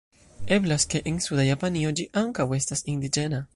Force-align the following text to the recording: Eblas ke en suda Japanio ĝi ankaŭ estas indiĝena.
Eblas 0.55 0.85
ke 0.93 1.01
en 1.11 1.19
suda 1.27 1.45
Japanio 1.49 1.93
ĝi 2.01 2.09
ankaŭ 2.25 2.49
estas 2.61 2.85
indiĝena. 2.95 3.47